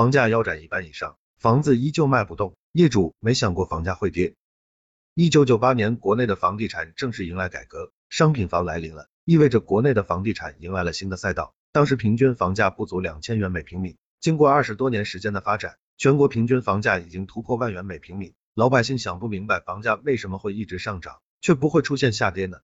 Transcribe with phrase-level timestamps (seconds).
[0.00, 4.34] 房价腰斩一半以上，房子依旧卖不动，业主没想过房价会跌。
[5.12, 11.52] 一九九八年，国内的房地产正式迎来改革，商品房来临了，意味着国内的房地产迎来了新的赛道。
[11.70, 18.32] 当时平均房价不足两千元每平米，经过二十多年时间的发展，全国平均房价已经突破万元每平米。
[18.54, 22.60] 老百姓想不明白房价为什么会一直上涨，却不会出现下跌呢？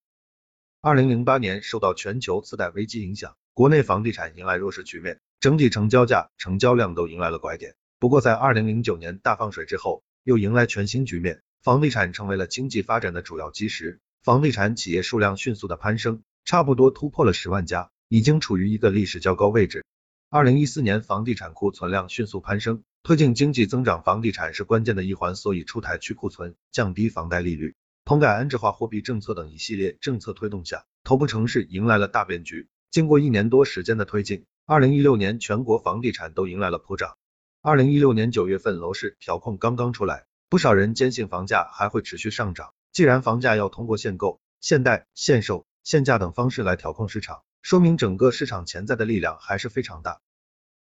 [0.81, 7.75] 二零零八年，受到全球次贷危机影响，国内房地产迎来弱势局面，整体成交价、成交量都迎来了拐点。
[7.99, 11.43] 不过在二零零九年大放水之后，又迎来全新局面。
[11.63, 19.85] 房地产成为了经济发展的主要基石，房地产企业数量迅速的攀升，差不多突破了十万家，已经处于一个历史较高位置。
[20.31, 32.69] 二零一四年，房地产库存量迅速攀升，推进经济增长，房地产是关键的一环，所以出台去库存、降低房贷利率、棚改安置化货币政策等一系列政策推动下，头部城市迎来了大变局。
[32.91, 37.17] 经过一年多时间的推进，二零一六年全国房地产都迎来了普涨。
[37.63, 40.27] 二零一六年九月份，楼市调控刚刚出来。
[40.49, 50.21] 不少人坚信房价还会持续上涨，既然房价要通过限购、限贷、限售、限价等方式来调控市场，说明整个市场潜在的力量还是非常大。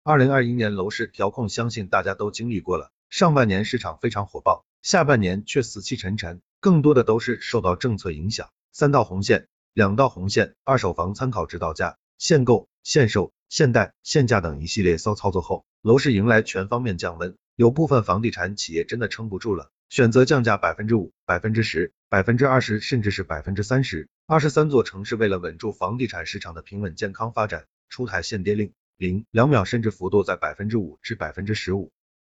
[0.04, 17.36] 二零二一年楼市调控，相信大家都经历过了，上半年市场非常火爆，下半年却死气沉沉，更多的都是受到政策影响，三道红线、两道红线、二手房参考指导价、限购、限售、限贷、限价等一系列骚操作后，楼市迎来全方面降温。
[17.56, 24.08] 有部分房地产企业真的撑不住了，选择降价百分之五、百分之十、百分之二十，甚至是百分之三十。
[24.28, 31.92] 二十三座城市为了稳住房地产市场的平稳健康发展，出台限跌令，零两秒甚至幅度在百分之五至百分之十五。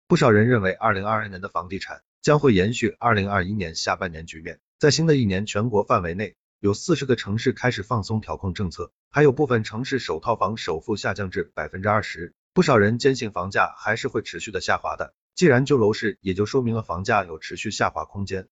[0.09, 12.33] 不少人认为，二零二二年的房地产将会延续二零二一年下半年局面，在新的一年，全国范围内有四十个城市开始放松调控政策，还有部分城市首套房首付下降至百分之二十。
[12.51, 15.13] 不少人坚信房价还是会持续的下滑的。
[15.35, 18.47] 既然救楼市，也就说明了房价有持续下滑空间。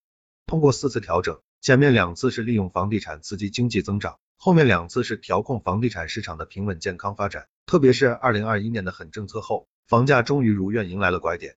[0.46, 7.48] 通过四次调整，前面两次是利用房地产刺激经济增长，后面两次是调控房地产市场的平稳健康发展。
[7.66, 11.56] 特别是二零二一年的狠政策后，房价终于如愿迎来了拐点。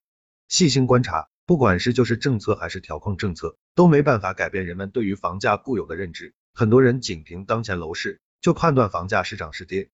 [0.49, 6.35] 细心观察，不管是就是政策还是调控政策，都没办法改变人们对于房价固有的认知。
[6.59, 9.91] 很多人仅凭当前楼市就判断房价是涨是跌。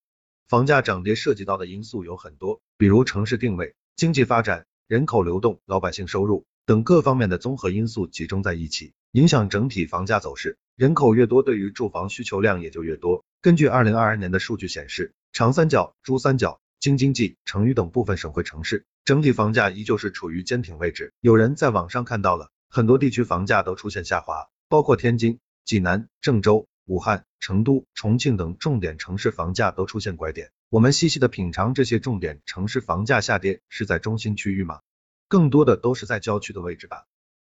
[0.48, 4.64] 房价涨跌涉及到的因素有很多，比如城市定位、经济发展。
[4.86, 10.56] 人口流动、老百姓收入等各方面的综合因素集中在一起，影响整体房价走势。
[10.74, 13.26] 人口越多，对于住房需求量也就越多。
[13.42, 21.12] 根据二零二二年的数据显示，长三角、珠三角、京津冀、成渝等部分省会城市，整体房价依旧是处于坚挺位置。
[21.20, 30.50] 有人在网上看到了，很多地区房价都出现下滑，包括天津、济南、郑州、武汉、成都、重庆等重点城市房价都出现拐点。
[30.68, 34.80] 我们细细的品尝这些重点城市房价下跌，是在中心区域吗？
[35.28, 37.06] 更多的都是在郊区的位置吧。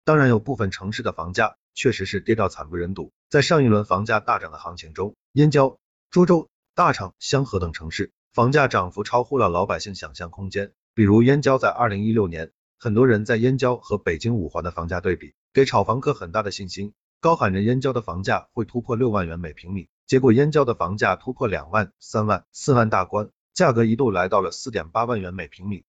[0.06, 3.12] 当然有部分城市的房价确实是跌到惨不忍睹。
[3.30, 5.80] 在上一轮房价大涨的行情中，燕郊、
[6.12, 10.72] 涿州、大厂、香河等城市房价涨幅超乎了老百姓想象空间。
[10.94, 19.88] 比如燕郊在二零一六年，很多人在燕郊和北京五环的房价对比，给炒房客很大的信心，高喊着燕郊的房价会突破六万元每平米。
[20.06, 25.86] 结果燕郊的房价突破两万、三万、四万大关，价格一度来到了四点八万元每平米。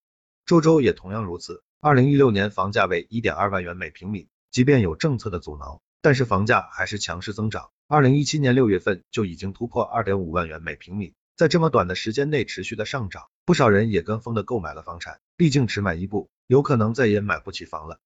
[0.47, 7.71] 涿州也同样如此，二零一六年房价为一点二万元每平米，即便有政策的阻挠，但是房价还是强势增长。
[7.89, 17.99] 二零一七年六月份就已经突破二点五万元每平米，在这么短的时间内持续的上涨，不少人也跟风的购买了房产，毕竟只买一步，有可能再也买不起房了。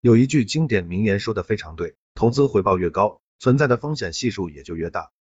[0.00, 5.12] 有一句经典名言说的非常对，投资回报越高，存在的风险系数也就越大。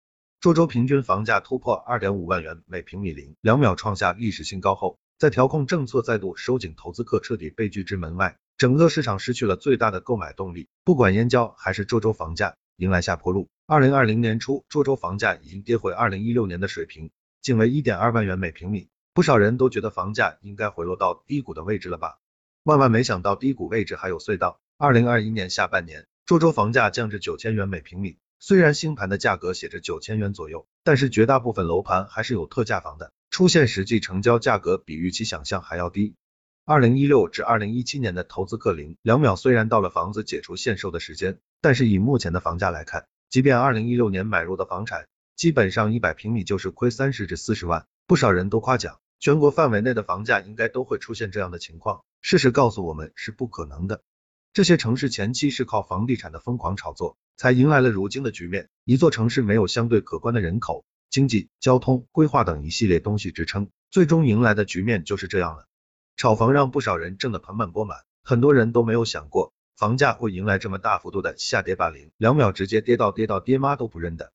[0.41, 10.69] 涿州平均房价突破二点五万元每平米零两秒创下历史新高后，在调控政策再度收紧，投资客彻底被拒之门外，整个市场失去了最大的购买动力。
[10.83, 13.47] 不管燕郊还是涿州，房价迎来下坡路。
[13.67, 17.11] 二零二零年初，涿州房价已经跌回二零一六年的水平，
[17.43, 18.89] 仅为一点二万元每平米。
[19.13, 22.17] 不少人都觉得房价应该回落到低谷的位置了吧？
[22.63, 24.59] 万万没想到，低谷位置还有隧道。
[24.79, 28.17] 二零二一年下半年，涿州房价降至九千元每平米。
[28.37, 36.15] 虽然新盘的价格写着九千元左右，但是绝大部分楼盘还是有特价房的，出现实际成交价格比预期想象还要低。
[36.65, 45.07] 二零一六至二零一七年的投资客零两秒虽然到了房子解除限售的时间，但是以目前的房价来看，即便二零一六年买入的房产，
[45.37, 47.87] 基本上一百平米就是亏三十至四十万。
[48.05, 54.01] 不少人都夸奖，全国范围内的房价应该都会出现这样的情况，事实告诉我们是不可能的。
[54.57, 57.15] 这些城市前期是靠房地产的疯狂炒作。
[57.35, 58.69] 才迎来了如今的局面。
[58.85, 65.67] 一座城市没有相对可观的人口、经济、交通规划等一系列东西支撑，最终迎来的局面就是这样了。
[66.15, 74.31] 炒房让不少人挣得盆满钵满，很多人都没有想过房价会迎来这么大幅度的下跌霸凌，两秒直接跌到跌到爹妈都不认的。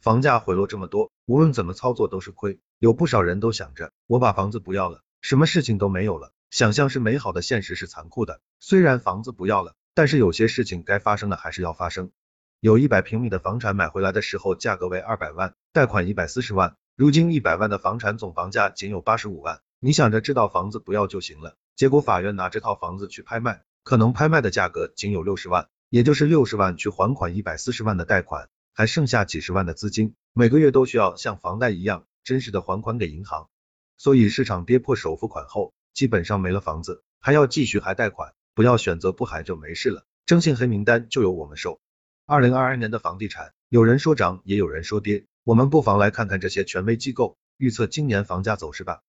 [0.00, 2.60] 房价回落这么多，无论怎么操作都是亏。
[2.78, 6.30] 有不少人都想着，我把房子不要了，什么事情都没有了。
[6.54, 8.40] 想象是美好的，现实是残酷的。
[8.60, 12.12] 虽然房子不要了，但是有些事情该发生的还是要发生。
[12.60, 19.62] 有一百平米的房产买回来的时候价格为二百万，贷款一百四十万，如今一百万的房产总房价仅有八十五万。
[19.80, 33.48] 你想着这套房子不要就行了，结果法院拿这套房子去拍卖，可能拍卖的价格仅有六十万，也就是六十万去还款一百四十万的贷款，还剩下几十万的资金，每个月都需要像房贷一样真实的还款给银行。
[33.96, 41.80] 所以市场跌破首付款后，基本上没了房子，还要继续还贷款，不要选择不还就没事了，征信黑名单就由我们收。
[42.26, 49.02] 二零二二年的房地产，有人说涨，也有人说跌，我们不妨来看看这些权威机构预测今年房价走势吧。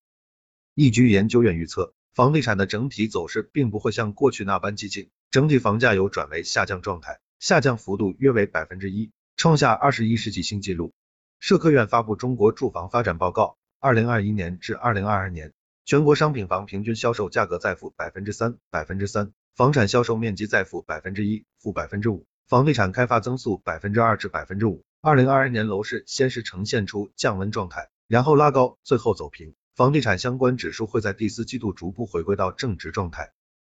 [0.75, 10.93] 易居研究院预测，房地产的整体走势并不会像过去那般激进，整体房价有转为下降状态，下降幅度约为百分之一，创下二十一世纪新纪录。
[11.39, 13.43] 社科院发布《中国住房发展报告》，
[13.79, 15.53] 二零二一年至二零二二年，
[15.85, 22.25] 全国商品房平均销售价格在负百分之三，百分之三，房产销售面积在负百分之一，负百分之五。
[22.47, 24.83] 房地产开发增速百分之二至百分之五。
[25.03, 29.53] 二零二二年楼市先是呈现出降温状态，然后拉高，最后走平。
[29.75, 33.33] 房地产相关指数会在第四季度逐步回归到正值状态。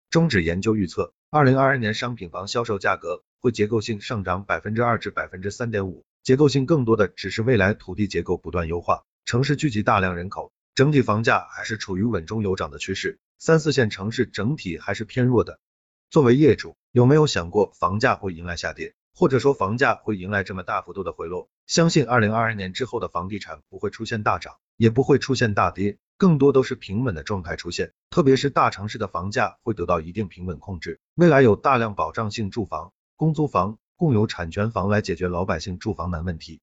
[0.09, 6.03] 中指研究预测，二零二二年商品房销售价格会结构性上涨百分之二至百分之三点五。
[6.23, 13.19] 结构性更多的只是未来土地结构不断优化，城市聚集大量人口，整体房价还是处于稳中有涨的趋势。
[13.37, 15.59] 三四线城市整体还是偏弱的。
[16.09, 21.49] 作为业主，有没有想过房价会迎来下跌，或者说房价会迎来这么大幅度的回落？
[21.67, 27.91] 相信二零二二年之后的房地产不会出现大涨，也不会出现大跌，更多都是平稳的状态出现。
[28.09, 36.59] 特别是大城市的房价会得到一定平稳控制，未来有大量保障性住房、公租房、共有产权房来解决老百姓住房难问题。